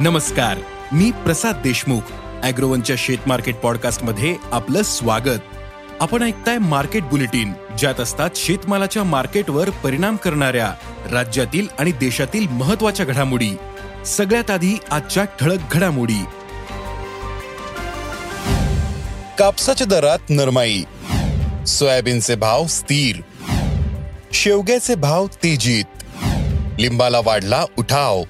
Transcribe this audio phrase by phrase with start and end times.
[0.00, 0.58] नमस्कार
[0.92, 2.00] मी प्रसाद देशमुख
[2.42, 5.38] अॅग्रोवनच्या शेत मार्केट पॉडकास्टमध्ये आपलं स्वागत.
[6.00, 10.74] आपण ऐकताय मार्केट बुलेटिन ज्यात असतात शेतमालाच्या मार्केटवर परिणाम करणाऱ्या
[11.10, 13.50] राज्यातील आणि देशातील महत्त्वाच्या घडामोडी.
[14.06, 16.24] सगळ्यात आधी आजच्या ठळक घडामोडी.
[19.38, 20.82] कापसाच्या दरात नरमाई.
[21.66, 23.16] सोयाबीनचे भाव स्थिर.
[24.32, 25.84] शेवग्याचे भाव तेजीत.
[26.80, 28.22] लिंबाला वाढला उठाव.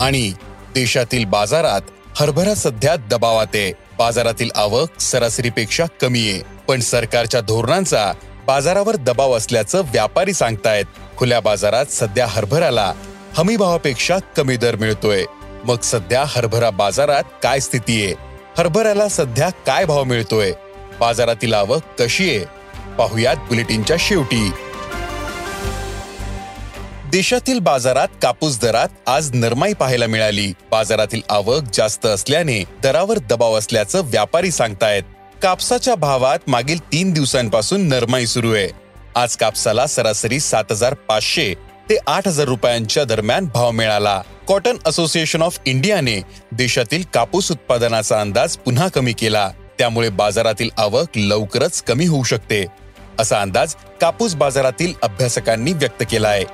[0.00, 0.32] आणि
[0.74, 1.80] देशातील बाजारात
[2.16, 3.72] हरभरा सध्या दबावात आहे.
[3.98, 6.42] बाजारातील आवक सरासरीपेक्षा कमी आहे.
[6.68, 8.12] पण सरकारच्या धोरणांचा
[8.46, 10.84] बाजारावर दबाव असल्याचं व्यापारी सांगतायत.
[11.16, 12.92] खुल्या बाजारात सध्या हरभऱ्याला
[13.36, 15.24] हमी भावापेक्षा कमी दर मिळतोय.
[15.64, 18.14] मग सध्या हरभरा बाजारात काय स्थिती आहे?
[18.58, 20.52] हरभऱ्याला सध्या काय भाव मिळतोय?
[21.00, 22.44] बाजारातील आवक कशी आहे?
[22.98, 24.50] पाहुयात बुलेटिनच्या शेवटी.
[27.12, 30.52] देशातील बाजारात कापूस दरात आज नरमाई पाहायला मिळाली.
[30.70, 35.02] बाजारातील आवक जास्त असल्याने दरावर दबाव असल्याचं व्यापारी सांगतायत.
[35.42, 38.68] कापसाच्या भावात मागील तीन दिवसांपासून नरमाई सुरू आहे.
[39.14, 41.54] आज कापसाला सरासरी सात हजार पाचशे
[41.90, 44.22] ते आठ हजार रुपयांच्या दरम्यान भाव मिळाला.
[44.48, 46.20] कॉटन असोसिएशन ऑफ इंडियाने
[46.52, 49.50] देशातील कापूस उत्पादनाचा अंदाज पुन्हा कमी केला.
[49.78, 52.64] त्यामुळे बाजारातील आवक लवकरच कमी होऊ शकते.
[53.18, 56.44] असा अंदाज कापूस बाजारातील अभ्यासकांनी व्यक्त केला आहे.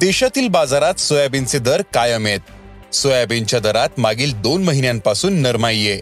[0.00, 2.40] देशातील बाजारात सोयाबीनचे दर कायम आहेत.
[2.94, 6.00] सोयाबीनच्या दरात मागील दोन महिन्यांपासून नरमाई आहे.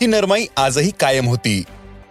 [0.00, 1.62] ही नरमाई आजही कायम होती.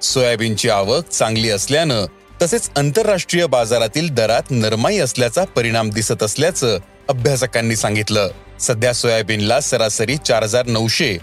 [0.01, 2.05] सोयाबीनची आवक चांगली असल्यानं
[2.41, 8.29] तसेच आंतरराष्ट्रीय बाजारातील दरात नरमाई असल्याचा परिणाम दिसत असल्याचं अभ्यासकांनी सांगितलं.
[8.59, 11.17] सध्या सोयाबीनला सरासरी चार हजार नऊशे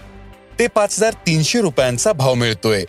[0.59, 2.85] ते पाच हजार तीनशे रुपयांचा भाव मिळतोय.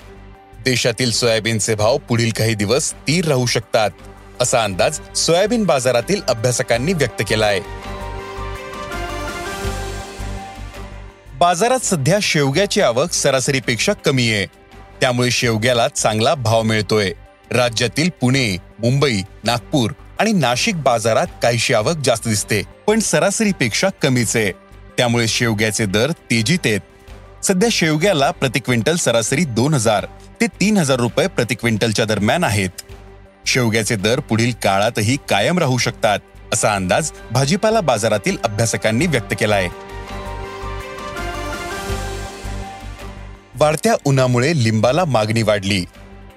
[0.65, 3.91] देशातील सोयाबीनचे भाव पुढील काही दिवस स्थिर राहू शकतात.
[4.41, 7.61] असा अंदाज सोयाबीन बाजारातील अभ्यासकांनी व्यक्त केला आहे
[11.39, 14.47] बाजारात सध्या शेवग्याची आवक सरासरीपेक्षा कमी आहे.
[15.00, 17.12] त्यामुळे शेवग्याला चांगला भाव मिळतोय.
[17.50, 24.53] राज्यातील पुणे मुंबई नागपूर आणि नाशिक बाजारात काहीशी आवक जास्त दिसते पण सरासरीपेक्षा कमीच आहे.
[24.97, 26.81] त्यामुळे शेवग्याचे दर तेजीत आहेत.
[27.44, 30.06] सध्या शेवग्याला प्रति क्विंटल सरासरी दोन हजार
[30.41, 32.71] ते तीन हजार रुपये प्रति क्विंटलच्या दरम्यान आहेत.
[33.47, 36.19] शेवग्याचे दर पुढील काळातही कायम राहू शकतात
[36.53, 39.69] असा अंदाज भाजीपाला बाजारातील अभ्यासकांनी व्यक्त केला आहे
[43.56, 45.84] वाढत्या उन्हामुळे लिंबाला मागणी वाढली.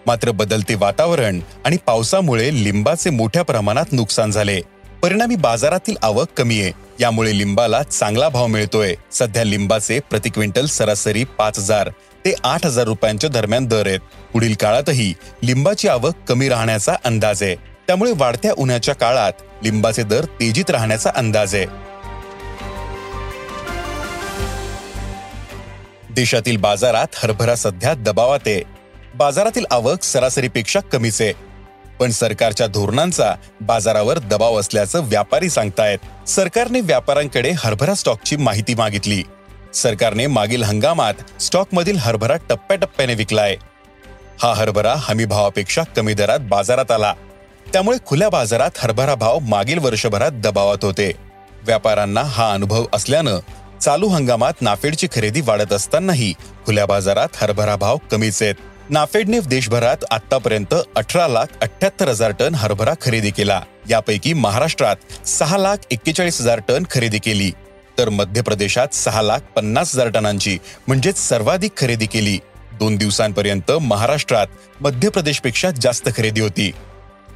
[0.05, 4.61] मात्र बदलते वातावरण आणि पावसामुळे लिंबाचे मोठ्या प्रमाणात नुकसान झाले.
[5.01, 6.71] परिणामी बाजारातील आवक कमी आहे.
[6.99, 8.95] यामुळे लिंबाला चांगला भाव मिळतोय.
[9.11, 11.89] सध्या लिंबाचे प्रति क्विंटल सरासरी पाच हजार
[12.25, 13.99] ते आठ हजार रुपयांच्या दरम्यान दर आहेत.
[14.33, 15.13] पुढील काळातही
[15.43, 17.55] लिंबाची आवक कमी राहण्याचा अंदाज आहे.
[17.55, 21.65] त्यामुळे वाढत्या उन्हाच्या काळात लिंबाचे दर तेजीत राहण्याचा अंदाज आहे.
[26.13, 28.61] देशातील बाजारात हरभरा सध्या दबावात आहे.
[29.15, 31.46] बाजारातील आवक सरासरीपेक्षा कमीच आहे.
[31.99, 36.29] पण सरकारच्या धोरणांचा बाजारावर दबाव असल्याचं व्यापारी सांगतायत.
[36.29, 39.23] सरकारने व्यापाऱ्यांकडे हरभरा स्टॉकची माहिती मागितली.
[39.73, 43.55] सरकारने मागील हंगामात स्टॉकमधील हरभरा टप्प्याटप्प्याने विकलाय.
[44.43, 47.13] हा हरभरा हमी भावापेक्षा कमी दरात बाजारात आला.
[47.73, 51.11] त्यामुळे खुल्या बाजारात हरभरा भाव मागील वर्षभरात दबावात होते.
[51.63, 53.39] व्यापाऱ्यांना हा अनुभव असल्यानं
[53.81, 56.33] चालू हंगामात नाफेडची खरेदी वाढत असतानाही
[56.65, 58.55] खुल्या बाजारात हरभरा भाव कमीच आहेत.
[58.89, 63.61] नाफेडने देशभरात आतापर्यंत अठरा लाख अठ्याहत्तर हजार टन हरभरा खरेदी केला.
[63.89, 67.51] यापैकी महाराष्ट्रात सहा लाख एक्केचाळीस हजार टन खरेदी केली.
[67.97, 70.57] तर मध्य प्रदेशात सहा लाख पन्नास हजार टनांची
[70.87, 72.39] म्हणजेच सर्वाधिक खरेदी केली.
[72.73, 74.47] दोन दिवसांपर्यंत महाराष्ट्रात
[74.81, 76.71] मध्य प्रदेशपेक्षा जास्त खरेदी होती.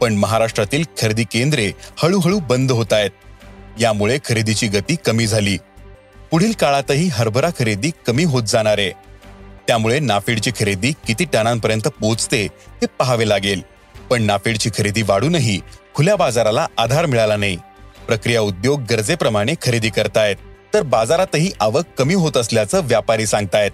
[0.01, 1.71] पण महाराष्ट्रातील खरेदी केंद्रे
[2.03, 3.11] हळूहळू बंद होत आहेत.
[3.79, 5.57] यामुळे खरेदीची गती कमी झाली.
[6.31, 8.91] पुढील काळातही हरभरा खरेदी कमी होत जाणार आहे.
[9.67, 13.61] त्यामुळे नाफेडची खरेदी किती टनांपर्यंत पोहोचते हे पाहावे लागेल.
[14.09, 15.59] पण नाफेडची खरेदी वाढूनही
[15.95, 17.57] खुल्या बाजाराला आधार मिळाला नाही.
[18.07, 20.35] प्रक्रिया उद्योग गरजेप्रमाणे खरेदी करतायत
[20.73, 23.71] तर बाजारातही आवक कमी होत असल्याचं व्यापारी सांगतायत.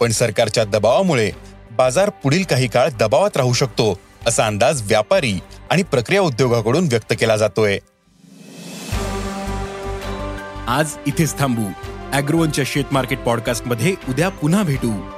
[0.00, 1.30] पण सरकारच्या दबावामुळे
[1.70, 5.38] बाजार पुढील काही काळ दबावात राहू शकतो असा अंदाज व्यापारी
[5.70, 7.78] आणि प्रक्रिया उद्योगाकडून व्यक्त केला जातोय.
[10.68, 11.62] आज इथेच थांबू.
[12.12, 15.17] अॅग्रोवनच्या शेत मार्केट पॉडकास्टमध्ये उद्या पुन्हा भेटू.